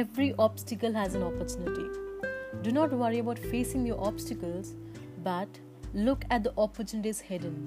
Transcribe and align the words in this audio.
every 0.00 0.34
obstacle 0.38 0.94
has 0.94 1.14
an 1.14 1.22
opportunity. 1.22 1.86
Do 2.62 2.72
not 2.72 2.90
worry 2.90 3.18
about 3.18 3.38
facing 3.38 3.84
your 3.84 4.00
obstacles, 4.02 4.72
but 5.22 5.48
look 5.92 6.24
at 6.30 6.42
the 6.42 6.54
opportunities 6.56 7.20
hidden. 7.20 7.58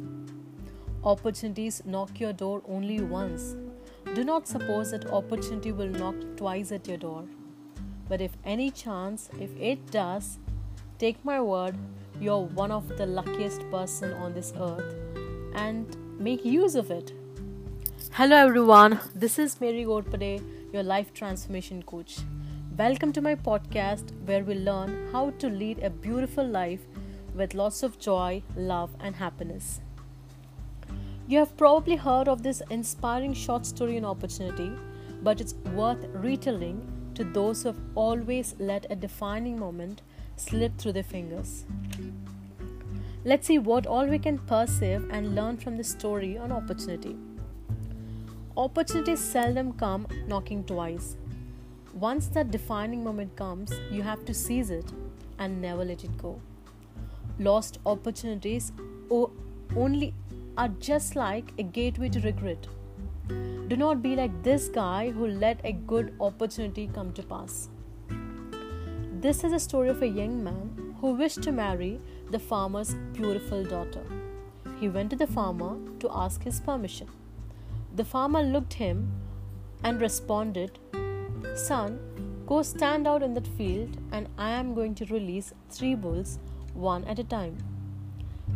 Opportunities 1.04 1.84
knock 1.86 2.20
your 2.20 2.34
door 2.34 2.64
only 2.68 3.02
once. 3.02 3.56
Do 4.16 4.24
not 4.24 4.48
suppose 4.48 4.90
that 4.92 5.06
opportunity 5.12 5.72
will 5.72 5.94
knock 6.02 6.16
twice 6.36 6.72
at 6.72 6.88
your 6.88 6.98
door. 6.98 7.26
But 8.10 8.20
if 8.20 8.32
any 8.44 8.72
chance, 8.72 9.30
if 9.40 9.56
it 9.60 9.92
does, 9.92 10.40
take 10.98 11.24
my 11.24 11.40
word, 11.40 11.78
you're 12.20 12.48
one 12.64 12.72
of 12.72 12.98
the 12.98 13.06
luckiest 13.06 13.70
person 13.70 14.12
on 14.14 14.34
this 14.34 14.54
earth 14.60 14.96
and 15.54 15.96
make 16.20 16.44
use 16.44 16.74
of 16.74 16.90
it. 16.90 17.14
Hello 18.14 18.36
everyone, 18.38 19.00
this 19.14 19.38
is 19.38 19.62
Mary 19.62 19.86
Ghorpade, 19.86 20.42
your 20.74 20.82
life 20.82 21.14
transformation 21.14 21.84
coach. 21.84 22.18
Welcome 22.76 23.14
to 23.14 23.22
my 23.22 23.36
podcast 23.36 24.12
where 24.26 24.44
we 24.44 24.56
learn 24.56 25.08
how 25.12 25.30
to 25.38 25.48
lead 25.48 25.78
a 25.84 25.92
beautiful 25.92 26.48
life 26.48 26.82
with 27.36 27.54
lots 27.54 27.84
of 27.84 28.00
joy, 28.00 28.42
love, 28.56 28.90
and 29.00 29.16
happiness. 29.16 29.82
You 31.28 31.38
have 31.38 31.56
probably 31.58 31.96
heard 31.96 32.28
of 32.28 32.42
this 32.42 32.64
inspiring 32.72 33.36
short 33.36 33.68
story 33.68 33.98
and 33.98 34.06
opportunity, 34.06 34.72
but 35.22 35.40
it's 35.40 35.54
worth 35.76 36.08
retelling 36.12 36.82
to 37.14 37.24
those 37.24 37.62
who 37.62 37.70
have 37.70 37.80
always 37.94 38.56
let 38.58 38.88
a 38.90 38.96
defining 38.96 39.60
moment 39.60 40.02
slip 40.38 40.76
through 40.80 40.94
their 40.94 41.04
fingers. 41.04 41.66
Let's 43.24 43.46
see 43.46 43.60
what 43.60 43.86
all 43.86 44.08
we 44.08 44.18
can 44.18 44.40
perceive 44.40 45.08
and 45.12 45.36
learn 45.36 45.58
from 45.58 45.78
this 45.78 45.92
story 45.92 46.36
on 46.36 46.52
opportunity. 46.52 47.16
Opportunities 48.56 49.20
seldom 49.20 49.74
come 49.74 50.06
knocking 50.28 50.64
twice. 50.64 51.18
Once 51.96 52.28
that 52.28 52.52
defining 52.52 53.04
moment 53.04 53.36
comes, 53.36 53.72
you 53.90 54.04
have 54.04 54.26
to 54.26 54.34
seize 54.34 54.70
it 54.70 54.86
and 55.40 55.60
never 55.60 55.84
let 55.84 56.04
it 56.04 56.16
go. 56.20 56.40
Lost 57.40 57.80
opportunities 57.84 58.72
only 59.76 60.14
are 60.56 60.68
just 60.68 61.16
like 61.16 61.52
a 61.58 61.64
gateway 61.64 62.10
to 62.10 62.20
regret. 62.20 62.68
Do 63.28 63.76
not 63.76 64.04
be 64.04 64.16
like 64.16 64.44
this 64.44 64.68
guy 64.68 65.10
who 65.10 65.26
let 65.26 65.60
a 65.64 65.72
good 65.72 66.14
opportunity 66.20 66.88
come 66.94 67.12
to 67.14 67.24
pass. 67.24 67.70
This 69.20 69.44
is 69.44 69.52
a 69.52 69.60
story 69.60 69.90
of 69.90 70.04
a 70.04 70.08
young 70.08 70.44
man 70.44 70.96
who 71.02 71.16
wished 71.16 71.42
to 71.42 71.52
marry 71.52 72.00
the 72.30 72.38
farmer's 72.38 72.94
beautiful 73.14 73.64
daughter. 73.64 74.04
He 74.80 74.90
went 74.90 75.10
to 75.10 75.16
the 75.16 75.26
farmer 75.26 75.76
to 76.02 76.10
ask 76.12 76.44
his 76.44 76.60
permission. 76.60 77.08
The 77.96 78.04
farmer 78.04 78.42
looked 78.42 78.74
him 78.74 79.12
and 79.84 80.02
responded, 80.02 80.80
Son, 81.56 82.00
go 82.48 82.64
stand 82.64 83.08
out 83.08 83.22
in 83.22 83.36
that 83.36 83.46
field, 83.46 83.98
and 84.12 84.28
I 84.38 84.50
am 84.50 84.74
going 84.74 84.96
to 84.96 85.06
release 85.06 85.54
three 85.70 85.94
bulls 85.94 86.40
one 86.74 87.04
at 87.04 87.20
a 87.20 87.24
time. 87.24 87.58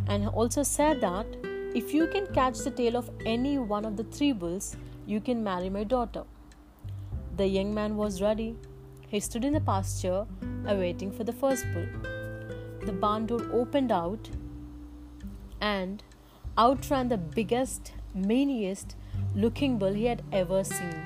And 0.08 0.28
also 0.28 0.64
said 0.64 1.02
that 1.02 1.28
if 1.76 1.94
you 1.94 2.08
can 2.08 2.26
catch 2.34 2.58
the 2.60 2.72
tail 2.72 2.98
of 2.98 3.12
any 3.26 3.60
one 3.60 3.86
of 3.86 3.96
the 3.96 4.06
three 4.06 4.32
bulls, 4.32 4.76
you 5.06 5.22
can 5.22 5.44
marry 5.44 5.70
my 5.70 5.84
daughter. 5.84 6.24
The 7.36 7.46
young 7.46 7.74
man 7.74 7.96
was 7.96 8.22
ready. 8.22 8.56
He 9.08 9.20
stood 9.20 9.46
in 9.46 9.54
the 9.54 9.62
pasture, 9.62 10.26
awaiting 10.66 11.12
for 11.12 11.24
the 11.24 11.34
first 11.34 11.66
bull. 11.74 11.86
The 12.86 12.92
barn 12.94 13.28
door 13.28 13.42
opened 13.54 13.92
out, 13.92 14.30
and 15.62 16.04
out 16.58 16.90
ran 16.90 17.10
the 17.10 17.18
biggest, 17.18 17.94
meaniest 18.18 18.96
looking 19.38 19.78
bull 19.78 19.94
he 19.94 20.06
had 20.06 20.24
ever 20.32 20.64
seen. 20.64 21.06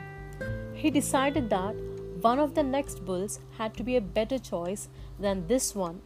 He 0.73 0.89
decided 0.89 1.49
that 1.49 1.75
one 2.21 2.39
of 2.39 2.55
the 2.55 2.63
next 2.63 3.03
bulls 3.03 3.39
had 3.57 3.73
to 3.75 3.83
be 3.83 3.97
a 3.97 4.01
better 4.01 4.39
choice 4.39 4.87
than 5.19 5.47
this 5.47 5.75
one. 5.75 6.01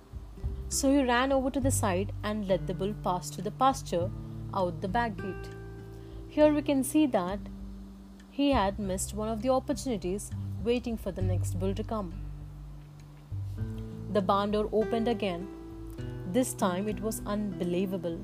So 0.69 0.91
he 0.91 1.03
ran 1.03 1.31
over 1.31 1.52
to 1.52 1.59
the 1.59 1.69
side 1.69 2.14
and 2.24 2.47
let 2.47 2.66
the 2.66 2.74
bull 2.74 2.96
pass 3.03 3.30
to 3.31 3.44
the 3.44 3.52
pasture 3.52 4.09
out 4.56 4.81
the 4.81 4.88
back 4.88 5.18
gate. 5.18 5.50
Here 6.28 6.52
we 6.52 6.64
can 6.64 6.84
see 6.84 7.06
that 7.08 7.40
he 8.31 8.52
had 8.52 8.80
missed 8.80 9.14
one 9.14 9.30
of 9.30 9.44
the 9.44 9.50
opportunities 9.50 10.31
waiting 10.64 10.97
for 10.97 11.12
the 11.12 11.22
next 11.22 11.59
bull 11.59 11.75
to 11.75 11.84
come. 11.84 12.14
The 14.14 14.22
barn 14.22 14.52
door 14.52 14.68
opened 14.72 15.08
again. 15.08 15.47
This 16.34 16.53
time 16.53 16.88
it 16.88 17.02
was 17.02 17.22
unbelievable. 17.25 18.19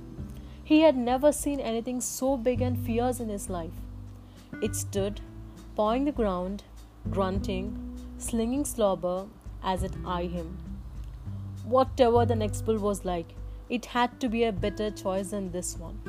He 0.63 0.81
had 0.81 0.97
never 0.97 1.31
seen 1.31 1.59
anything 1.59 2.01
so 2.01 2.35
big 2.35 2.61
and 2.61 2.83
fierce 2.83 3.19
in 3.19 3.29
his 3.29 3.49
life. 3.49 3.79
It 4.61 4.75
stood, 4.75 5.21
pawing 5.75 6.05
the 6.05 6.11
ground, 6.11 6.63
grunting, 7.09 7.97
slinging 8.17 8.65
slobber 8.65 9.27
as 9.63 9.83
it 9.83 9.93
eyed 10.05 10.31
him. 10.31 10.57
Whatever 11.63 12.25
the 12.25 12.35
next 12.35 12.63
bull 12.63 12.77
was 12.77 13.05
like, 13.05 13.35
it 13.69 13.85
had 13.85 14.19
to 14.19 14.29
be 14.29 14.43
a 14.43 14.51
better 14.51 14.91
choice 14.91 15.29
than 15.29 15.51
this 15.51 15.77
one. 15.77 16.01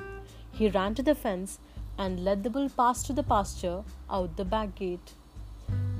He 0.51 0.69
ran 0.69 0.95
to 0.97 1.03
the 1.03 1.15
fence 1.15 1.59
and 1.97 2.25
let 2.25 2.43
the 2.43 2.51
bull 2.51 2.69
pass 2.69 3.03
to 3.05 3.13
the 3.13 3.23
pasture 3.23 3.85
out 4.11 4.37
the 4.37 4.45
back 4.45 4.75
gate. 4.75 5.15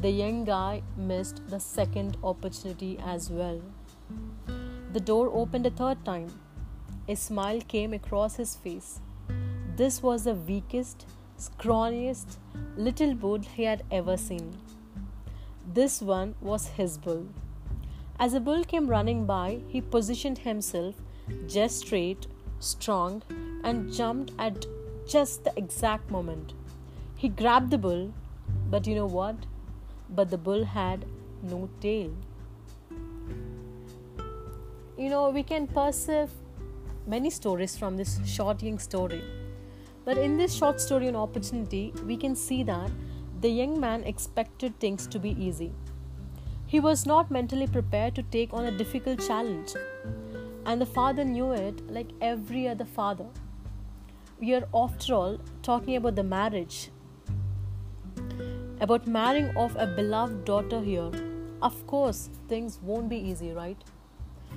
The 0.01 0.11
young 0.11 0.45
guy 0.45 0.83
missed 0.97 1.47
the 1.49 1.61
second 1.61 2.17
opportunity 2.25 2.99
as 3.05 3.31
well. 3.31 3.61
The 4.93 5.01
door 5.01 5.31
opened 5.33 5.67
a 5.67 5.71
third 5.71 6.05
time. 6.05 6.29
A 7.09 7.15
smile 7.15 7.61
came 7.61 7.93
across 7.93 8.37
his 8.37 8.57
face. 8.57 9.01
This 9.77 10.03
was 10.03 10.25
the 10.25 10.35
weakest, 10.35 11.07
scrawniest 11.43 12.37
little 12.77 13.15
bull 13.15 13.41
he 13.57 13.65
had 13.65 13.83
ever 13.91 14.17
seen. 14.17 14.57
This 15.79 16.01
one 16.01 16.35
was 16.41 16.67
his 16.79 16.99
bull. 16.99 17.27
As 18.19 18.35
a 18.35 18.41
bull 18.41 18.65
came 18.65 18.87
running 18.87 19.25
by, 19.27 19.61
he 19.69 19.81
positioned 19.81 20.39
himself 20.39 20.95
just 21.47 21.81
straight, 21.81 22.27
strong, 22.61 23.23
and 23.65 23.93
jumped 23.93 24.33
at 24.39 24.67
just 25.09 25.45
the 25.45 25.53
exact 25.57 26.11
moment. 26.11 26.53
He 27.17 27.29
grabbed 27.29 27.71
the 27.71 27.79
bull, 27.79 28.13
but 28.71 28.87
you 28.87 28.95
know 28.95 29.07
what? 29.07 29.37
But 30.11 30.31
the 30.31 30.39
bull 30.39 30.65
had 30.65 31.05
no 31.43 31.69
tail. 31.81 32.13
You 34.97 35.09
know, 35.11 35.31
we 35.31 35.43
can 35.43 35.67
perceive 35.67 36.31
many 37.07 37.31
stories 37.31 37.77
from 37.77 37.97
this 37.97 38.21
short 38.25 38.63
young 38.63 38.79
story. 38.79 39.23
But 40.05 40.19
in 40.19 40.37
this 40.37 40.55
short 40.55 40.81
story 40.81 41.09
on 41.09 41.17
opportunity, 41.17 41.93
we 42.07 42.17
can 42.17 42.35
see 42.35 42.63
that 42.65 42.91
the 43.41 43.49
young 43.49 43.79
man 43.79 44.05
expected 44.05 44.79
things 44.81 45.07
to 45.09 45.19
be 45.19 45.31
easy. 45.43 45.73
He 46.67 46.81
was 46.81 47.07
not 47.07 47.31
mentally 47.31 47.67
prepared 47.67 48.15
to 48.17 48.23
take 48.23 48.53
on 48.53 48.65
a 48.65 48.77
difficult 48.77 49.21
challenge. 49.27 49.75
And 50.65 50.81
the 50.81 50.87
father 50.87 51.25
knew 51.25 51.53
it 51.53 51.91
like 51.91 52.11
every 52.21 52.69
other 52.69 52.85
father 52.85 53.27
we 54.43 54.53
are 54.55 54.67
after 54.75 55.15
all 55.15 55.39
talking 55.63 55.95
about 55.97 56.17
the 56.17 56.23
marriage 56.25 56.79
about 58.81 59.07
marrying 59.07 59.57
off 59.57 59.77
a 59.85 59.87
beloved 59.99 60.45
daughter 60.45 60.81
here 60.81 61.13
of 61.69 61.77
course 61.87 62.29
things 62.49 62.81
won't 62.83 63.09
be 63.09 63.21
easy 63.31 63.53
right 63.53 63.85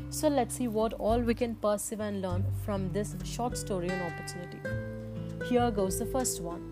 so 0.09 0.27
let's 0.27 0.55
see 0.55 0.67
what 0.67 0.93
all 0.93 1.19
we 1.19 1.35
can 1.35 1.53
perceive 1.67 1.99
and 1.99 2.23
learn 2.23 2.43
from 2.65 2.91
this 2.93 3.15
short 3.23 3.55
story 3.55 3.91
on 3.91 4.01
opportunity 4.11 4.84
here 5.49 5.69
goes 5.71 5.99
the 5.99 6.05
first 6.05 6.41
one 6.41 6.63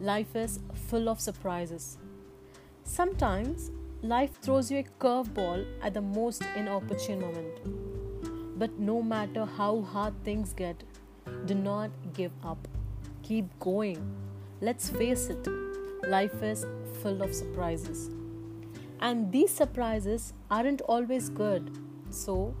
life 0.00 0.34
is 0.34 0.60
full 0.88 1.08
of 1.08 1.20
surprises 1.20 1.98
sometimes 2.84 3.70
life 4.02 4.40
throws 4.40 4.70
you 4.70 4.78
a 4.78 4.84
curveball 4.98 5.66
at 5.82 5.94
the 5.94 6.00
most 6.00 6.42
inopportune 6.56 7.20
moment 7.20 8.58
but 8.58 8.78
no 8.78 9.02
matter 9.02 9.44
how 9.44 9.80
hard 9.82 10.14
things 10.24 10.52
get 10.52 10.82
do 11.46 11.54
not 11.54 11.90
give 12.14 12.32
up. 12.44 12.68
Keep 13.22 13.58
going. 13.58 13.98
Let's 14.60 14.90
face 14.90 15.28
it, 15.28 15.46
life 16.08 16.42
is 16.42 16.66
full 17.02 17.22
of 17.22 17.34
surprises. 17.34 18.10
And 19.00 19.32
these 19.32 19.50
surprises 19.50 20.32
aren't 20.50 20.82
always 20.82 21.30
good. 21.30 21.70
So 22.10 22.54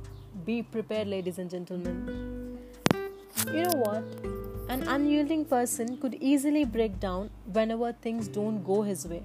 be 0.44 0.62
prepared, 0.62 1.08
ladies 1.08 1.38
and 1.38 1.50
gentlemen. 1.50 2.58
You 3.52 3.64
know 3.64 3.78
what? 3.78 4.39
An 4.70 4.86
unyielding 4.86 5.46
person 5.46 5.96
could 5.96 6.14
easily 6.20 6.64
break 6.64 7.00
down 7.00 7.30
whenever 7.52 7.92
things 7.92 8.28
don't 8.28 8.62
go 8.62 8.82
his 8.82 9.04
way. 9.04 9.24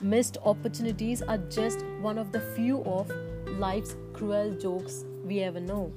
Missed 0.00 0.38
opportunities 0.44 1.20
are 1.20 1.38
just 1.56 1.84
one 2.00 2.16
of 2.16 2.30
the 2.30 2.38
few 2.38 2.84
of 2.84 3.10
life's 3.58 3.96
cruel 4.12 4.52
jokes 4.54 5.04
we 5.24 5.40
ever 5.40 5.58
know. 5.58 5.92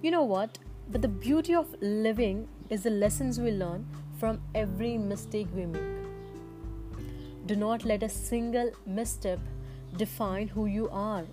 You 0.00 0.12
know 0.12 0.22
what? 0.22 0.58
But 0.88 1.02
the 1.02 1.08
beauty 1.08 1.56
of 1.56 1.74
living 1.80 2.46
is 2.68 2.84
the 2.84 2.90
lessons 2.90 3.40
we 3.40 3.50
learn 3.50 3.84
from 4.20 4.40
every 4.54 4.96
mistake 4.96 5.48
we 5.52 5.66
make. 5.66 5.82
Do 7.46 7.56
not 7.56 7.84
let 7.84 8.04
a 8.04 8.08
single 8.08 8.70
misstep 8.86 9.40
define 9.96 10.46
who 10.46 10.66
you 10.66 10.88
are. 10.92 11.24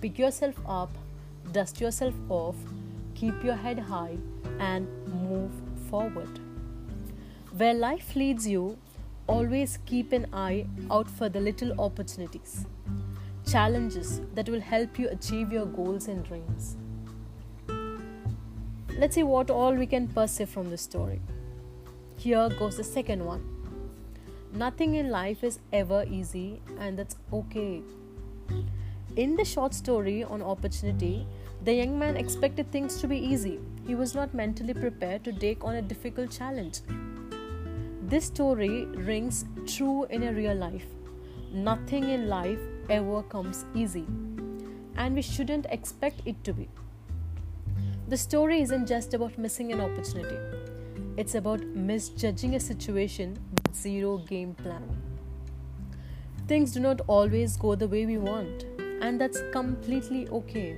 Pick 0.00 0.20
yourself 0.20 0.54
up, 0.68 0.96
dust 1.50 1.80
yourself 1.80 2.14
off, 2.28 2.54
keep 3.22 3.44
your 3.44 3.54
head 3.54 3.78
high, 3.78 4.16
and 4.58 4.88
move 5.06 5.52
forward. 5.88 6.40
Where 7.56 7.72
life 7.72 8.16
leads 8.16 8.48
you, 8.48 8.78
always 9.28 9.78
keep 9.86 10.10
an 10.10 10.26
eye 10.32 10.66
out 10.90 11.08
for 11.08 11.28
the 11.28 11.38
little 11.38 11.80
opportunities, 11.80 12.66
challenges 13.46 14.20
that 14.34 14.48
will 14.48 14.60
help 14.60 14.98
you 14.98 15.08
achieve 15.08 15.52
your 15.52 15.66
goals 15.66 16.08
and 16.08 16.24
dreams. 16.24 16.76
Let's 18.98 19.14
see 19.14 19.22
what 19.22 19.50
all 19.50 19.72
we 19.72 19.86
can 19.86 20.08
perceive 20.08 20.48
from 20.48 20.70
this 20.70 20.82
story. 20.82 21.20
Here 22.16 22.48
goes 22.58 22.76
the 22.76 22.84
second 22.84 23.24
one. 23.24 23.44
Nothing 24.52 24.96
in 24.96 25.10
life 25.10 25.44
is 25.44 25.60
ever 25.72 26.04
easy, 26.10 26.60
and 26.80 26.98
that's 26.98 27.14
okay. 27.32 27.82
In 29.14 29.36
the 29.36 29.44
short 29.44 29.74
story 29.74 30.24
on 30.24 30.42
opportunity, 30.42 31.24
the 31.64 31.72
young 31.72 31.96
man 31.96 32.16
expected 32.16 32.70
things 32.72 33.00
to 33.00 33.06
be 33.06 33.16
easy. 33.16 33.60
He 33.86 33.94
was 33.94 34.14
not 34.16 34.34
mentally 34.34 34.74
prepared 34.74 35.22
to 35.24 35.32
take 35.32 35.62
on 35.62 35.76
a 35.76 35.82
difficult 35.82 36.32
challenge. 36.32 36.80
This 38.08 38.24
story 38.24 38.86
rings 38.86 39.44
true 39.66 40.04
in 40.10 40.24
a 40.24 40.32
real 40.32 40.56
life. 40.56 40.86
Nothing 41.52 42.08
in 42.08 42.28
life 42.28 42.58
ever 42.90 43.22
comes 43.22 43.64
easy, 43.74 44.06
and 44.96 45.14
we 45.14 45.22
shouldn't 45.22 45.66
expect 45.70 46.22
it 46.24 46.42
to 46.44 46.52
be. 46.52 46.68
The 48.08 48.16
story 48.16 48.60
isn't 48.60 48.86
just 48.86 49.14
about 49.14 49.38
missing 49.38 49.72
an 49.72 49.80
opportunity, 49.80 50.38
it's 51.16 51.36
about 51.36 51.64
misjudging 51.64 52.56
a 52.56 52.60
situation 52.60 53.38
with 53.52 53.74
zero 53.76 54.18
game 54.18 54.54
plan. 54.54 54.84
Things 56.48 56.72
do 56.72 56.80
not 56.80 57.02
always 57.06 57.56
go 57.56 57.76
the 57.76 57.86
way 57.86 58.04
we 58.04 58.18
want, 58.18 58.64
and 59.00 59.20
that's 59.20 59.42
completely 59.52 60.28
okay. 60.28 60.76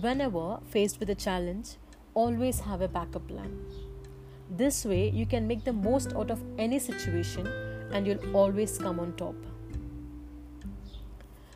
Whenever 0.00 0.60
faced 0.70 1.00
with 1.00 1.10
a 1.10 1.14
challenge, 1.16 1.70
always 2.14 2.60
have 2.60 2.82
a 2.82 2.86
backup 2.86 3.26
plan. 3.26 3.58
This 4.48 4.84
way, 4.84 5.08
you 5.10 5.26
can 5.26 5.48
make 5.48 5.64
the 5.64 5.72
most 5.72 6.14
out 6.14 6.30
of 6.30 6.40
any 6.56 6.78
situation 6.78 7.48
and 7.92 8.06
you'll 8.06 8.36
always 8.36 8.78
come 8.78 9.00
on 9.00 9.14
top. 9.14 9.34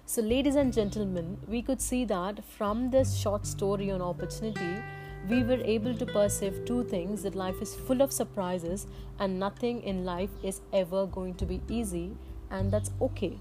So, 0.07 0.23
ladies 0.23 0.57
and 0.57 0.73
gentlemen, 0.73 1.39
we 1.47 1.63
could 1.63 1.81
see 1.81 2.05
that 2.07 2.45
from 2.45 2.91
this 2.91 3.17
short 3.17 3.47
story 3.47 3.93
on 3.93 4.03
opportunity, 4.03 4.83
we 5.29 5.45
were 5.45 5.63
able 5.63 5.95
to 5.95 6.05
perceive 6.05 6.65
two 6.65 6.83
things 6.83 7.23
that 7.23 7.37
life 7.37 7.63
is 7.63 7.77
full 7.77 8.03
of 8.03 8.11
surprises 8.11 8.89
and 9.21 9.39
nothing 9.39 9.85
in 9.85 10.05
life 10.05 10.31
is 10.43 10.63
ever 10.73 11.07
going 11.07 11.35
to 11.35 11.47
be 11.47 11.61
easy, 11.69 12.17
and 12.51 12.73
that's 12.73 12.91
okay. 13.01 13.39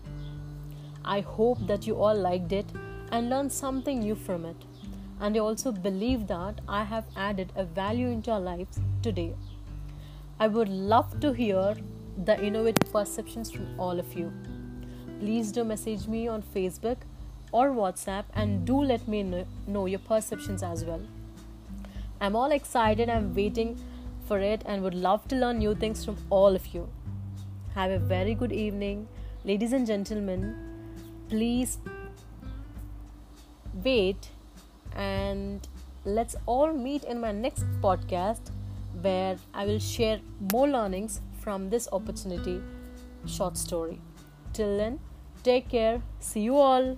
I 1.03 1.21
hope 1.21 1.65
that 1.65 1.88
you 1.88 1.95
all 1.95 2.15
liked 2.15 2.51
it 2.51 2.68
and 3.12 3.31
learned 3.31 3.51
something 3.51 4.01
new 4.01 4.13
from 4.13 4.45
it 4.45 4.56
and 5.22 5.38
I 5.38 5.40
also 5.40 5.72
believe 5.72 6.26
that 6.28 6.60
I 6.68 6.84
have 6.84 7.06
added 7.16 7.54
a 7.56 7.64
value 7.64 8.08
into 8.08 8.32
our 8.32 8.40
lives 8.40 8.80
today. 9.04 9.36
I 10.40 10.48
would 10.48 10.68
love 10.68 11.20
to 11.20 11.32
hear 11.32 11.76
the 12.26 12.44
innovative 12.44 12.92
perceptions 12.92 13.52
from 13.52 13.80
all 13.80 14.00
of 14.00 14.14
you. 14.16 14.34
Please 15.20 15.52
do 15.52 15.64
message 15.64 16.08
me 16.08 16.28
on 16.28 16.42
Facebook 16.42 16.98
or 17.52 17.70
WhatsApp 17.70 18.24
and 18.34 18.66
do 18.66 18.82
let 18.82 19.08
me 19.08 19.46
know 19.68 19.86
your 19.86 20.00
perceptions 20.00 20.64
as 20.64 20.84
well. 20.84 21.02
I'm 22.20 22.36
all 22.36 22.52
excited, 22.52 23.08
I'm 23.08 23.36
waiting 23.36 23.80
for 24.28 24.40
it, 24.40 24.64
and 24.66 24.82
would 24.82 24.96
love 24.96 25.28
to 25.28 25.36
learn 25.36 25.60
new 25.60 25.76
things 25.76 26.04
from 26.04 26.18
all 26.32 26.56
of 26.56 26.74
you. 26.74 26.90
Have 27.76 27.92
a 27.92 28.00
very 28.00 28.34
good 28.34 28.52
evening, 28.52 29.08
ladies 29.46 29.72
and 29.72 29.86
gentlemen. 29.86 30.56
Please 31.30 31.78
wait 33.84 34.30
and 34.96 35.68
let's 36.06 36.36
all 36.46 36.74
meet 36.74 37.04
in 37.04 37.20
my 37.20 37.32
next 37.32 37.66
podcast 37.82 38.52
where 39.02 39.38
I 39.54 39.66
will 39.66 39.80
share 39.80 40.20
more 40.52 40.68
learnings 40.68 41.22
from 41.40 41.70
this 41.70 41.88
opportunity 41.92 42.62
short 43.26 43.58
story. 43.58 44.00
Till 44.54 44.78
then, 44.78 45.00
take 45.44 45.70
care. 45.70 46.02
See 46.20 46.42
you 46.42 46.58
all. 46.58 46.98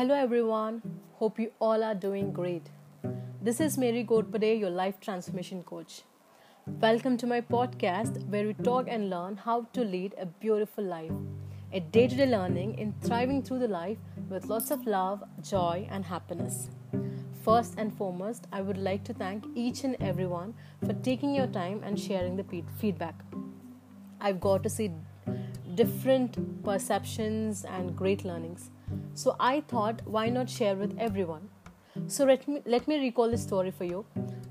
Hello 0.00 0.14
everyone, 0.14 0.80
hope 1.16 1.38
you 1.38 1.50
all 1.58 1.84
are 1.84 1.94
doing 1.94 2.32
great. 2.32 2.70
This 3.42 3.60
is 3.60 3.76
Mary 3.76 4.02
Ghorpade, 4.02 4.58
your 4.58 4.70
life 4.70 4.98
transformation 4.98 5.62
coach. 5.62 6.04
Welcome 6.80 7.18
to 7.18 7.26
my 7.26 7.42
podcast 7.42 8.16
where 8.30 8.46
we 8.46 8.54
talk 8.54 8.86
and 8.88 9.10
learn 9.10 9.36
how 9.36 9.66
to 9.74 9.84
lead 9.84 10.14
a 10.16 10.24
beautiful 10.24 10.82
life, 10.82 11.12
a 11.74 11.80
day 11.80 12.08
to 12.08 12.16
day 12.16 12.24
learning 12.24 12.78
in 12.78 12.94
thriving 13.02 13.42
through 13.42 13.58
the 13.58 13.68
life 13.68 13.98
with 14.30 14.46
lots 14.46 14.70
of 14.70 14.86
love, 14.86 15.22
joy, 15.42 15.86
and 15.90 16.02
happiness. 16.06 16.70
First 17.44 17.74
and 17.76 17.94
foremost, 17.94 18.46
I 18.50 18.62
would 18.62 18.78
like 18.78 19.04
to 19.04 19.12
thank 19.12 19.44
each 19.54 19.84
and 19.84 19.96
everyone 20.00 20.54
for 20.82 20.94
taking 20.94 21.34
your 21.34 21.48
time 21.48 21.82
and 21.84 22.00
sharing 22.00 22.36
the 22.38 22.64
feedback. 22.78 23.20
I've 24.18 24.40
got 24.40 24.62
to 24.62 24.70
see 24.70 24.92
different 25.74 26.64
perceptions 26.64 27.66
and 27.66 27.94
great 27.94 28.24
learnings. 28.24 28.70
So 29.14 29.36
I 29.38 29.62
thought, 29.62 30.02
why 30.04 30.28
not 30.28 30.48
share 30.48 30.74
with 30.74 30.96
everyone? 30.98 31.48
So 32.06 32.24
let 32.24 32.46
me, 32.48 32.62
let 32.64 32.86
me 32.88 32.98
recall 33.00 33.30
the 33.30 33.38
story 33.38 33.70
for 33.70 33.84
you. 33.84 34.04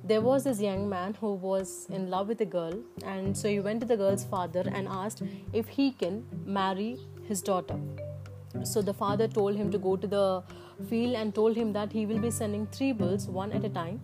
There 0.03 0.21
was 0.21 0.43
this 0.43 0.59
young 0.59 0.89
man 0.89 1.13
who 1.13 1.33
was 1.35 1.87
in 1.89 2.09
love 2.09 2.27
with 2.27 2.41
a 2.41 2.45
girl, 2.45 2.73
and 3.05 3.37
so 3.37 3.47
he 3.47 3.59
went 3.59 3.79
to 3.81 3.85
the 3.85 3.95
girl's 3.95 4.23
father 4.23 4.63
and 4.73 4.87
asked 4.87 5.21
if 5.53 5.67
he 5.67 5.91
can 5.91 6.25
marry 6.45 6.97
his 7.27 7.41
daughter. 7.41 7.79
So 8.63 8.81
the 8.81 8.93
father 8.93 9.27
told 9.27 9.55
him 9.55 9.71
to 9.71 9.77
go 9.77 9.95
to 9.95 10.07
the 10.07 10.43
field 10.89 11.15
and 11.15 11.35
told 11.35 11.55
him 11.55 11.73
that 11.73 11.91
he 11.91 12.05
will 12.05 12.19
be 12.19 12.31
sending 12.31 12.65
three 12.67 12.91
bulls 12.91 13.27
one 13.27 13.51
at 13.51 13.63
a 13.63 13.69
time, 13.69 14.01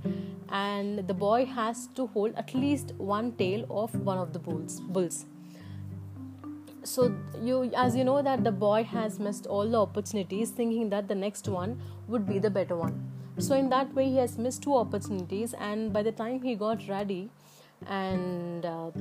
and 0.50 1.08
the 1.08 1.14
boy 1.14 1.46
has 1.46 1.88
to 1.96 2.08
hold 2.08 2.36
at 2.36 2.54
least 2.54 2.94
one 2.98 3.32
tail 3.34 3.66
of 3.70 3.96
one 4.02 4.20
of 4.20 4.32
the 4.32 4.40
bulls. 4.40 4.80
bulls 4.82 5.26
so 6.86 7.14
you 7.42 7.72
as 7.76 7.96
you 7.96 8.04
know 8.04 8.22
that 8.22 8.44
the 8.44 8.52
boy 8.52 8.84
has 8.84 9.20
missed 9.20 9.48
all 9.48 9.70
the 9.70 9.82
opportunities 9.82 10.52
thinking 10.52 10.90
that 10.90 11.08
the 11.08 11.16
next 11.16 11.48
one 11.48 11.80
would 12.08 12.28
be 12.28 12.40
the 12.40 12.50
better 12.50 12.76
one. 12.76 13.12
So 13.38 13.56
in 13.56 13.70
that 13.70 13.94
way 13.94 14.06
he 14.10 14.18
has 14.18 14.38
missed 14.38 14.64
two 14.64 14.76
opportunities 14.76 15.54
and 15.54 15.92
by 15.92 16.04
the 16.04 16.12
time 16.12 16.42
he 16.42 16.56
got 16.56 16.88
ready 16.88 17.30
and 17.86 18.66
uh, 18.66 18.92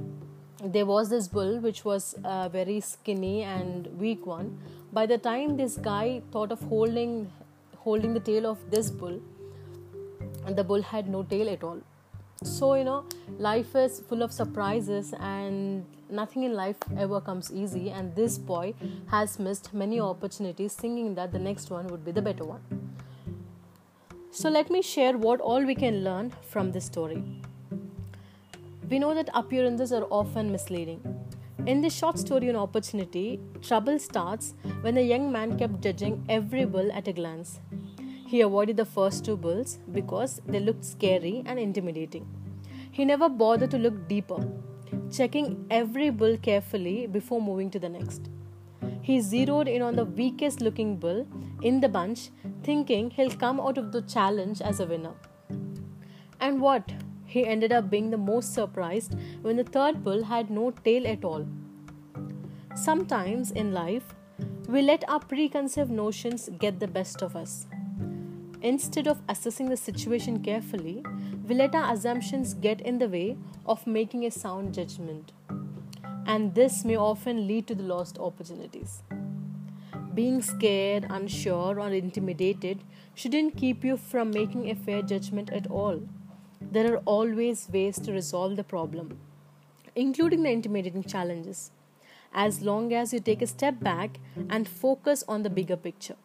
there 0.62 0.86
was 0.86 1.10
this 1.10 1.28
bull 1.28 1.60
which 1.60 1.84
was 1.84 2.14
a 2.24 2.48
very 2.48 2.80
skinny 2.80 3.42
and 3.42 3.86
weak 3.98 4.26
one. 4.26 4.58
By 4.92 5.06
the 5.06 5.18
time 5.18 5.56
this 5.56 5.76
guy 5.76 6.22
thought 6.32 6.50
of 6.50 6.60
holding 6.62 7.30
holding 7.76 8.14
the 8.14 8.20
tail 8.20 8.46
of 8.46 8.70
this 8.70 8.90
bull 8.90 9.20
the 10.48 10.64
bull 10.64 10.82
had 10.82 11.08
no 11.08 11.22
tail 11.22 11.48
at 11.48 11.62
all 11.62 11.80
so 12.44 12.74
you 12.74 12.84
know 12.84 13.04
life 13.38 13.74
is 13.74 14.00
full 14.08 14.22
of 14.22 14.32
surprises 14.32 15.14
and 15.18 15.84
nothing 16.10 16.44
in 16.44 16.54
life 16.54 16.76
ever 16.96 17.20
comes 17.20 17.52
easy. 17.52 17.90
And 17.90 18.14
this 18.14 18.38
boy 18.38 18.74
has 19.10 19.38
missed 19.38 19.72
many 19.74 20.00
opportunities 20.00 20.74
thinking 20.74 21.14
that 21.14 21.32
the 21.32 21.38
next 21.38 21.70
one 21.70 21.86
would 21.88 22.04
be 22.04 22.12
the 22.12 22.22
better 22.22 22.44
one. 22.44 22.62
So 24.30 24.48
let 24.48 24.70
me 24.70 24.82
share 24.82 25.16
what 25.16 25.40
all 25.40 25.64
we 25.64 25.74
can 25.74 26.04
learn 26.04 26.32
from 26.48 26.72
this 26.72 26.84
story. 26.84 27.22
We 28.90 28.98
know 28.98 29.14
that 29.14 29.30
appearances 29.34 29.92
are 29.92 30.04
often 30.10 30.52
misleading. 30.52 31.00
In 31.66 31.80
this 31.80 31.96
short 31.96 32.18
story 32.18 32.50
on 32.50 32.56
opportunity 32.56 33.40
trouble 33.62 33.98
starts 33.98 34.54
when 34.82 34.94
the 34.94 35.02
young 35.02 35.32
man 35.32 35.58
kept 35.58 35.80
judging 35.80 36.24
every 36.28 36.66
bull 36.66 36.92
at 36.92 37.08
a 37.08 37.12
glance 37.12 37.60
he 38.26 38.40
avoided 38.40 38.76
the 38.76 38.84
first 38.84 39.24
two 39.24 39.36
bulls 39.36 39.78
because 39.92 40.40
they 40.46 40.60
looked 40.60 40.84
scary 40.84 41.42
and 41.46 41.58
intimidating. 41.58 42.26
He 42.90 43.04
never 43.04 43.28
bothered 43.28 43.70
to 43.72 43.78
look 43.78 44.08
deeper, 44.08 44.46
checking 45.10 45.66
every 45.70 46.10
bull 46.10 46.36
carefully 46.36 47.06
before 47.06 47.40
moving 47.40 47.70
to 47.70 47.78
the 47.78 47.88
next. 47.88 48.30
He 49.02 49.20
zeroed 49.20 49.68
in 49.68 49.82
on 49.82 49.96
the 49.96 50.04
weakest 50.04 50.60
looking 50.60 50.96
bull 50.96 51.26
in 51.60 51.80
the 51.80 51.88
bunch, 51.88 52.30
thinking 52.62 53.10
he'll 53.10 53.30
come 53.30 53.60
out 53.60 53.76
of 53.76 53.92
the 53.92 54.02
challenge 54.02 54.62
as 54.62 54.80
a 54.80 54.86
winner. 54.86 55.14
And 56.40 56.60
what? 56.60 56.92
He 57.26 57.44
ended 57.44 57.72
up 57.72 57.90
being 57.90 58.10
the 58.10 58.16
most 58.16 58.54
surprised 58.54 59.14
when 59.42 59.56
the 59.56 59.64
third 59.64 60.04
bull 60.04 60.24
had 60.24 60.50
no 60.50 60.70
tail 60.70 61.06
at 61.06 61.24
all. 61.24 61.46
Sometimes 62.74 63.50
in 63.50 63.72
life, 63.72 64.14
we 64.68 64.82
let 64.82 65.08
our 65.08 65.20
preconceived 65.20 65.90
notions 65.90 66.48
get 66.58 66.80
the 66.80 66.88
best 66.88 67.22
of 67.22 67.36
us. 67.36 67.66
Instead 68.64 69.06
of 69.06 69.21
assessing 69.28 69.68
the 69.68 69.76
situation 69.76 70.42
carefully, 70.42 71.04
we 71.47 71.54
let 71.54 71.75
our 71.75 71.92
assumptions 71.92 72.54
get 72.54 72.80
in 72.80 72.99
the 72.99 73.09
way 73.09 73.37
of 73.66 73.87
making 73.87 74.25
a 74.25 74.30
sound 74.30 74.73
judgment. 74.75 75.33
And 76.26 76.54
this 76.54 76.85
may 76.85 76.97
often 76.97 77.47
lead 77.47 77.66
to 77.66 77.75
the 77.75 77.83
lost 77.83 78.18
opportunities. 78.18 79.02
Being 80.14 80.40
scared, 80.40 81.06
unsure, 81.11 81.78
or 81.78 81.90
intimidated 81.90 82.83
shouldn't 83.14 83.56
keep 83.59 83.85
you 83.85 83.99
from 83.99 84.30
making 84.30 84.71
a 84.71 84.75
fair 84.75 85.02
judgment 85.02 85.50
at 85.50 85.66
all. 85.71 86.00
There 86.61 86.94
are 86.94 87.02
always 87.04 87.68
ways 87.71 88.00
to 88.00 88.12
resolve 88.12 88.56
the 88.56 88.64
problem. 88.64 89.18
including 89.97 90.42
the 90.42 90.50
intimidating 90.50 91.04
challenges, 91.04 91.71
as 92.33 92.62
long 92.62 92.92
as 92.92 93.12
you 93.12 93.21
take 93.21 93.42
a 93.42 93.47
step 93.47 93.80
back 93.80 94.18
and 94.50 94.68
focus 94.68 95.23
on 95.28 95.42
the 95.42 95.50
bigger 95.50 95.76
picture. 95.76 96.16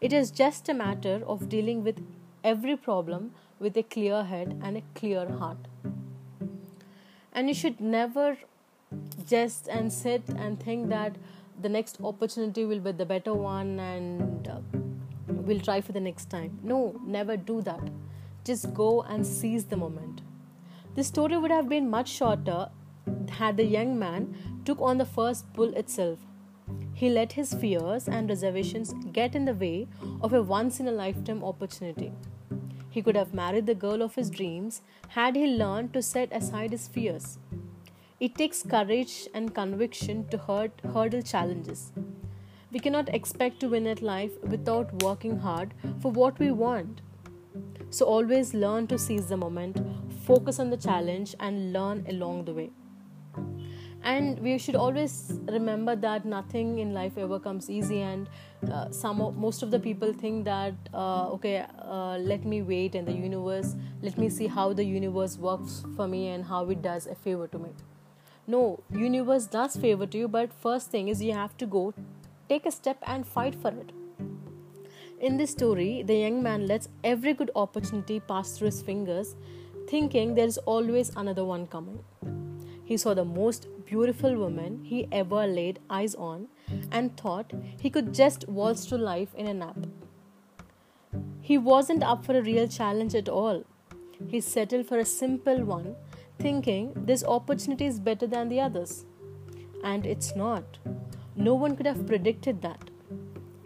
It 0.00 0.12
is 0.12 0.30
just 0.30 0.68
a 0.68 0.74
matter 0.74 1.22
of 1.26 1.48
dealing 1.48 1.82
with 1.82 2.00
every 2.44 2.76
problem 2.76 3.32
with 3.58 3.76
a 3.76 3.82
clear 3.82 4.22
head 4.22 4.60
and 4.62 4.76
a 4.76 4.82
clear 4.94 5.28
heart. 5.28 5.58
And 7.32 7.48
you 7.48 7.54
should 7.54 7.80
never 7.80 8.38
just 9.26 9.66
and 9.68 9.92
sit 9.92 10.22
and 10.28 10.62
think 10.62 10.88
that 10.88 11.16
the 11.60 11.68
next 11.68 11.98
opportunity 12.02 12.64
will 12.64 12.78
be 12.78 12.92
the 12.92 13.04
better 13.04 13.34
one 13.34 13.80
and 13.80 14.46
uh, 14.46 14.60
we'll 15.26 15.60
try 15.60 15.80
for 15.80 15.90
the 15.90 16.00
next 16.00 16.30
time. 16.30 16.58
No, 16.62 17.00
never 17.04 17.36
do 17.36 17.60
that. 17.62 17.90
Just 18.44 18.72
go 18.72 19.02
and 19.02 19.26
seize 19.26 19.64
the 19.64 19.76
moment. 19.76 20.20
The 20.94 21.02
story 21.02 21.36
would 21.36 21.50
have 21.50 21.68
been 21.68 21.90
much 21.90 22.08
shorter 22.08 22.70
had 23.30 23.56
the 23.56 23.64
young 23.64 23.98
man 23.98 24.62
took 24.64 24.80
on 24.80 24.98
the 24.98 25.04
first 25.04 25.52
bull 25.54 25.74
itself. 25.74 26.18
He 26.98 27.08
let 27.08 27.34
his 27.34 27.54
fears 27.54 28.08
and 28.08 28.28
reservations 28.28 28.92
get 29.12 29.36
in 29.36 29.44
the 29.44 29.54
way 29.54 29.86
of 30.20 30.32
a 30.32 30.42
once 30.42 30.80
in 30.80 30.88
a 30.88 30.92
lifetime 31.00 31.44
opportunity. 31.44 32.10
He 32.90 33.02
could 33.02 33.14
have 33.14 33.32
married 33.32 33.66
the 33.66 33.76
girl 33.76 34.02
of 34.02 34.16
his 34.16 34.30
dreams 34.30 34.82
had 35.10 35.36
he 35.36 35.46
learned 35.46 35.92
to 35.92 36.02
set 36.02 36.32
aside 36.32 36.72
his 36.72 36.88
fears. 36.88 37.38
It 38.18 38.34
takes 38.34 38.64
courage 38.64 39.28
and 39.32 39.54
conviction 39.54 40.26
to 40.30 40.38
hurt, 40.38 40.72
hurdle 40.92 41.22
challenges. 41.22 41.92
We 42.72 42.80
cannot 42.80 43.14
expect 43.14 43.60
to 43.60 43.68
win 43.68 43.86
at 43.86 44.02
life 44.02 44.32
without 44.42 45.00
working 45.04 45.38
hard 45.38 45.74
for 46.00 46.10
what 46.10 46.40
we 46.40 46.50
want. 46.50 47.00
So 47.90 48.06
always 48.06 48.54
learn 48.54 48.88
to 48.88 48.98
seize 48.98 49.26
the 49.26 49.36
moment, 49.36 49.78
focus 50.26 50.58
on 50.58 50.70
the 50.70 50.76
challenge, 50.76 51.36
and 51.38 51.72
learn 51.72 52.04
along 52.08 52.46
the 52.46 52.54
way. 52.54 52.70
And 54.08 54.38
we 54.40 54.56
should 54.56 54.76
always 54.76 55.14
remember 55.52 55.94
that 55.96 56.24
nothing 56.24 56.78
in 56.78 56.94
life 56.94 57.18
ever 57.18 57.38
comes 57.38 57.68
easy, 57.68 58.00
and 58.00 58.28
uh, 58.72 58.90
some 58.90 59.20
of, 59.20 59.36
most 59.36 59.62
of 59.62 59.70
the 59.70 59.78
people 59.78 60.14
think 60.14 60.46
that 60.46 60.74
uh, 60.94 61.28
okay, 61.32 61.66
uh, 61.82 62.16
let 62.16 62.44
me 62.44 62.62
wait, 62.62 62.94
and 62.94 63.06
the 63.06 63.12
universe, 63.12 63.74
let 64.00 64.16
me 64.16 64.30
see 64.30 64.46
how 64.46 64.72
the 64.72 64.84
universe 64.84 65.36
works 65.36 65.84
for 65.94 66.08
me 66.08 66.28
and 66.28 66.44
how 66.44 66.62
it 66.70 66.80
does 66.80 67.06
a 67.06 67.14
favor 67.14 67.46
to 67.48 67.58
me. 67.58 67.70
No 68.46 68.80
universe 68.90 69.44
does 69.44 69.76
favor 69.76 70.06
to 70.06 70.16
you 70.16 70.26
but 70.26 70.54
first 70.54 70.90
thing 70.90 71.08
is 71.08 71.22
you 71.22 71.34
have 71.34 71.54
to 71.58 71.66
go 71.66 71.92
take 72.48 72.64
a 72.64 72.70
step 72.70 72.96
and 73.06 73.26
fight 73.26 73.54
for 73.54 73.68
it. 73.68 73.92
In 75.20 75.36
this 75.36 75.50
story 75.50 76.02
the 76.02 76.16
young 76.16 76.42
man 76.42 76.66
lets 76.66 76.88
every 77.04 77.34
good 77.34 77.50
opportunity 77.54 78.20
pass 78.20 78.56
through 78.56 78.68
his 78.68 78.80
fingers 78.80 79.34
thinking 79.90 80.34
there 80.34 80.46
is 80.46 80.56
always 80.76 81.10
another 81.14 81.44
one 81.44 81.66
coming. 81.66 81.98
He 82.86 82.96
saw 82.96 83.12
the 83.12 83.26
most 83.26 83.66
beautiful 83.90 84.36
woman 84.42 84.82
he 84.90 85.06
ever 85.22 85.46
laid 85.46 85.80
eyes 86.00 86.14
on 86.14 86.46
and 86.92 87.16
thought 87.16 87.52
he 87.80 87.90
could 87.96 88.12
just 88.20 88.48
waltz 88.48 88.84
through 88.86 88.98
life 88.98 89.34
in 89.34 89.46
a 89.46 89.54
nap 89.54 89.88
he 91.40 91.58
wasn't 91.72 92.02
up 92.12 92.24
for 92.24 92.38
a 92.38 92.46
real 92.50 92.68
challenge 92.78 93.14
at 93.22 93.28
all 93.40 93.64
he 94.26 94.40
settled 94.40 94.86
for 94.86 94.98
a 94.98 95.04
simple 95.04 95.64
one 95.64 95.94
thinking 96.38 96.92
this 96.94 97.24
opportunity 97.24 97.86
is 97.86 98.00
better 98.00 98.26
than 98.26 98.48
the 98.48 98.60
others. 98.60 99.04
And 99.84 100.06
it's 100.06 100.34
not. 100.34 100.78
No 101.36 101.54
one 101.54 101.76
could 101.76 101.86
have 101.86 102.06
predicted 102.06 102.62
that. 102.62 102.90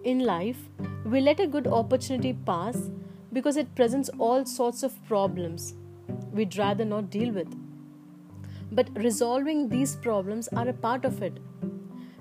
In 0.05 0.21
life, 0.21 0.59
we 1.05 1.21
let 1.21 1.41
a 1.41 1.47
good 1.47 1.67
opportunity 1.67 2.33
pass 2.33 2.91
because 3.33 3.57
it 3.57 3.75
presents 3.75 4.11
all 4.19 4.45
sorts 4.45 4.83
of 4.83 5.05
problems 5.07 5.75
we'd 6.33 6.57
rather 6.59 6.85
not 6.85 7.11
deal 7.11 7.33
with. 7.33 7.55
But 8.73 8.89
resolving 8.97 9.69
these 9.69 9.95
problems 9.97 10.49
are 10.57 10.69
a 10.69 10.73
part 10.73 11.05
of 11.05 11.23
it. 11.23 11.39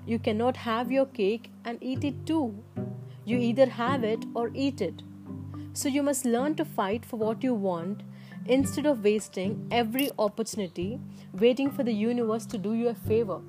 You 0.06 0.18
cannot 0.18 0.56
have 0.56 0.92
your 0.92 1.06
cake 1.06 1.50
and 1.64 1.78
eat 1.80 2.04
it 2.04 2.26
too. 2.26 2.54
You 3.24 3.38
either 3.38 3.66
have 3.66 4.04
it 4.04 4.24
or 4.34 4.50
eat 4.54 4.80
it. 4.80 5.02
So 5.72 5.88
you 5.88 6.02
must 6.02 6.24
learn 6.24 6.54
to 6.56 6.64
fight 6.64 7.04
for 7.04 7.16
what 7.16 7.42
you 7.42 7.54
want 7.54 8.02
instead 8.46 8.86
of 8.86 9.02
wasting 9.04 9.66
every 9.70 10.10
opportunity 10.18 11.00
waiting 11.32 11.70
for 11.70 11.82
the 11.82 11.92
universe 11.92 12.44
to 12.46 12.58
do 12.58 12.74
you 12.74 12.88
a 12.88 12.94
favor. 12.94 13.40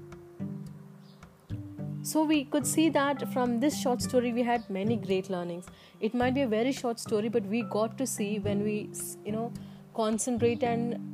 So, 2.01 2.23
we 2.25 2.43
could 2.43 2.67
see 2.67 2.89
that 2.89 3.31
from 3.31 3.61
this 3.61 3.79
short 3.79 4.01
story, 4.01 4.33
we 4.33 4.43
had 4.43 4.69
many 4.69 4.97
great 4.97 5.29
learnings. 5.29 5.67
It 6.01 6.13
might 6.13 6.33
be 6.33 6.41
a 6.41 6.47
very 6.47 6.73
short 6.73 6.99
story, 6.99 7.29
but 7.29 7.45
we 7.45 7.61
got 7.61 7.97
to 7.97 8.05
see 8.05 8.39
when 8.39 8.61
we, 8.61 8.89
you 9.25 9.31
know, 9.31 9.53
concentrate 9.93 10.63
and 10.63 11.12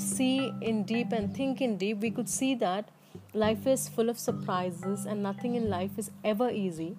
see 0.00 0.52
in 0.60 0.84
deep 0.84 1.12
and 1.12 1.34
think 1.34 1.60
in 1.60 1.76
deep, 1.76 1.98
we 1.98 2.10
could 2.10 2.28
see 2.28 2.54
that 2.56 2.90
life 3.32 3.66
is 3.66 3.88
full 3.88 4.08
of 4.08 4.18
surprises 4.18 5.06
and 5.06 5.22
nothing 5.22 5.54
in 5.54 5.68
life 5.70 5.98
is 5.98 6.10
ever 6.24 6.50
easy. 6.50 6.96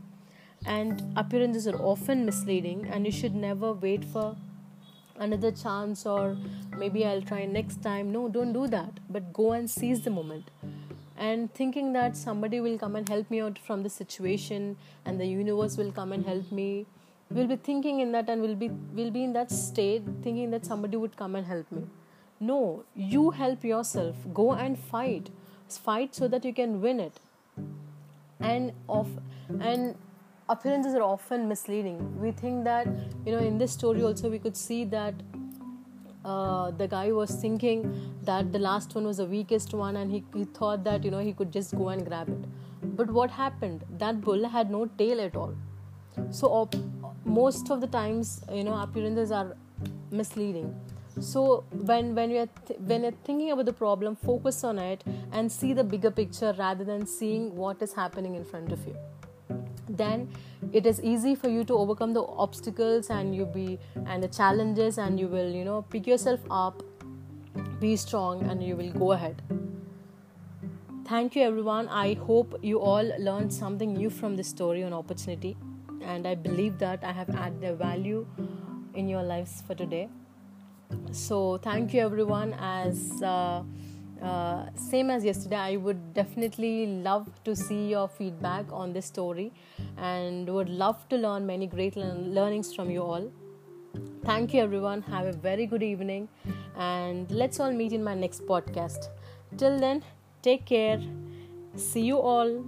And 0.66 1.14
appearances 1.16 1.68
are 1.68 1.80
often 1.82 2.26
misleading, 2.26 2.88
and 2.88 3.06
you 3.06 3.12
should 3.12 3.36
never 3.36 3.74
wait 3.74 4.04
for 4.04 4.36
another 5.20 5.52
chance 5.52 6.06
or 6.06 6.38
maybe 6.78 7.06
I'll 7.06 7.22
try 7.22 7.46
next 7.46 7.82
time. 7.82 8.12
No, 8.12 8.30
don't 8.30 8.54
do 8.54 8.68
that. 8.68 9.00
But 9.10 9.34
go 9.34 9.54
and 9.54 9.70
seize 9.70 10.02
the 10.02 10.10
moment. 10.10 10.50
And 11.18 11.52
thinking 11.54 11.94
that 11.94 12.16
somebody 12.16 12.60
will 12.60 12.78
come 12.78 12.96
and 12.96 13.08
help 13.10 13.32
me 13.32 13.42
out 13.42 13.58
from 13.58 13.84
the 13.84 13.90
situation 13.90 14.78
and 15.06 15.20
the 15.20 15.26
universe 15.26 15.78
will 15.78 15.92
come 15.92 16.12
and 16.12 16.26
help 16.26 16.52
me. 16.52 16.86
We'll 17.32 17.48
be 17.48 17.56
thinking 17.56 18.00
in 18.00 18.12
that 18.12 18.30
and 18.30 18.42
we'll 18.42 18.56
be 18.56 18.70
we'll 18.70 19.12
be 19.12 19.24
in 19.24 19.34
that 19.34 19.52
state 19.52 20.04
thinking 20.22 20.52
that 20.52 20.66
somebody 20.66 20.96
would 20.96 21.18
come 21.18 21.36
and 21.36 21.46
help 21.46 21.72
me. 21.72 21.84
No, 22.40 22.84
you 22.96 23.32
help 23.32 23.64
yourself. 23.64 24.16
Go 24.34 24.52
and 24.54 24.78
fight. 24.78 25.30
Fight 25.70 26.16
so 26.16 26.28
that 26.28 26.46
you 26.46 26.54
can 26.54 26.82
win 26.82 27.00
it. 27.00 27.20
And 28.40 28.72
of 28.88 29.08
and 29.60 29.96
appearances 30.48 30.94
are 30.94 31.02
often 31.02 31.48
misleading. 31.48 32.22
We 32.22 32.32
think 32.32 32.64
that, 32.66 32.88
you 33.26 33.32
know, 33.32 33.40
in 33.40 33.58
this 33.58 33.72
story 33.72 34.04
also 34.04 34.30
we 34.30 34.40
could 34.40 34.56
see 34.56 34.86
that 34.86 35.16
uh, 36.24 36.72
the 36.72 36.88
guy 36.88 37.12
was 37.12 37.32
thinking 37.32 38.16
that 38.24 38.52
the 38.52 38.60
last 38.60 38.94
one 38.96 39.06
was 39.06 39.18
the 39.18 39.26
weakest 39.26 39.74
one 39.74 39.96
and 39.98 40.12
he, 40.12 40.24
he 40.34 40.46
thought 40.46 40.84
that, 40.84 41.04
you 41.04 41.12
know, 41.12 41.20
he 41.20 41.34
could 41.34 41.52
just 41.52 41.76
go 41.76 41.90
and 41.90 42.06
grab 42.06 42.30
it. 42.30 42.96
But 42.96 43.10
what 43.10 43.32
happened? 43.32 43.84
That 43.98 44.22
bull 44.22 44.48
had 44.48 44.70
no 44.70 44.86
tail 44.98 45.20
at 45.22 45.36
all. 45.36 45.56
So, 46.32 46.54
uh, 46.54 46.78
most 47.26 47.72
of 47.72 47.82
the 47.82 47.88
times, 47.88 48.42
you 48.52 48.64
know, 48.64 48.74
appearances 48.74 49.32
are 49.32 49.56
misleading 50.12 50.76
so 51.20 51.64
when 51.72 52.14
when 52.14 52.30
you're 52.30 52.50
th- 52.68 52.80
when 52.80 53.04
you're 53.04 53.20
thinking 53.28 53.52
about 53.52 53.66
the 53.66 53.74
problem 53.74 54.16
focus 54.16 54.64
on 54.64 54.78
it 54.80 55.04
and 55.32 55.52
see 55.52 55.74
the 55.74 55.84
bigger 55.84 56.12
picture 56.12 56.54
rather 56.58 56.84
than 56.84 57.06
seeing 57.06 57.56
what 57.56 57.82
is 57.82 57.94
happening 57.94 58.36
in 58.36 58.44
front 58.44 58.72
of 58.72 58.86
you. 58.86 58.96
Then 59.90 60.30
it 60.74 60.86
is 60.86 61.02
easy 61.02 61.34
for 61.34 61.50
you 61.50 61.64
to 61.64 61.74
overcome 61.74 62.14
the 62.14 62.24
obstacles 62.24 63.10
and 63.10 63.36
you 63.36 63.46
be 63.46 63.80
and 64.06 64.22
the 64.22 64.28
challenges 64.28 64.98
and 64.98 65.20
you 65.20 65.28
will 65.28 65.50
you 65.50 65.66
know 65.66 65.82
pick 65.84 66.06
yourself 66.06 66.40
up 66.52 66.84
be 67.80 67.96
strong 67.96 68.44
and 68.50 68.64
you 68.64 68.76
will 68.76 68.92
go 68.92 69.12
ahead. 69.14 69.42
Thank 71.06 71.36
you 71.36 71.42
everyone. 71.44 71.88
I 71.88 72.16
hope 72.16 72.60
you 72.62 72.80
all 72.80 73.12
learned 73.18 73.54
something 73.54 73.94
new 73.94 74.10
from 74.10 74.36
this 74.36 74.50
story 74.50 74.84
on 74.84 74.94
opportunity. 74.94 75.56
And 76.02 76.28
i 76.28 76.36
believe 76.36 76.78
that 76.80 77.04
i 77.04 77.12
have 77.12 77.30
added 77.36 77.78
value 77.78 78.26
in 78.94 79.10
your 79.10 79.24
lives 79.24 79.62
for 79.68 79.76
today 79.76 80.08
so 81.12 81.58
thank 81.58 81.94
you 81.94 82.02
everyone 82.02 82.54
as 82.60 83.22
uh, 83.22 83.64
uh, 84.22 84.66
same 84.76 85.10
as 85.10 85.24
yesterday, 85.24 85.56
I 85.56 85.76
would 85.78 86.14
definitely 86.14 86.88
love 86.88 87.30
to 87.44 87.56
see 87.56 87.88
your 87.90 88.08
feedback 88.08 88.66
on 88.72 88.94
this 88.94 89.06
story 89.06 89.52
and 89.98 90.50
would 90.50 90.70
love 90.70 91.08
to 91.10 91.18
learn 91.18 91.46
many 91.46 91.68
great 91.68 91.96
learnings 91.96 92.74
from 92.74 92.90
you 92.90 93.04
all. 93.04 93.32
Thank 94.26 94.54
you, 94.54 94.62
everyone. 94.62 95.02
Have 95.04 95.28
a 95.28 95.34
very 95.34 95.66
good 95.66 95.84
evening, 95.84 96.28
and 96.76 97.30
let's 97.32 97.60
all 97.60 97.72
meet 97.72 97.94
in 97.94 98.04
my 98.04 98.14
next 98.14 98.46
podcast. 98.46 99.10
Till 99.58 99.80
then, 99.80 100.04
take 100.42 100.66
care. 100.66 101.00
See 101.76 102.02
you 102.02 102.20
all. 102.20 102.64